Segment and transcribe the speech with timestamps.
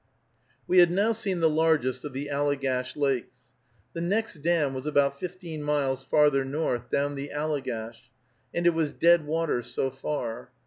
[0.65, 3.53] We had now seen the largest of the Allegash lakes.
[3.93, 8.09] The next dam "was about fifteen miles" farther north, down the Allegash,
[8.51, 10.49] and it was dead water so far.